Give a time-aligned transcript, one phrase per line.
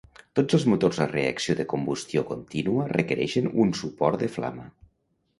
[0.37, 4.65] Tots els motors a reacció de combustió contínua requereixen un suport de flama.